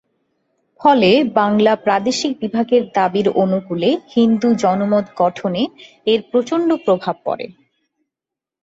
[0.79, 5.63] ফলে বাংলা প্রাদেশিক বিভাগের দাবির অনুকূলে হিন্দু জনমত গঠনে
[6.07, 7.45] এর প্রচন্ড প্রভাব পড়ে।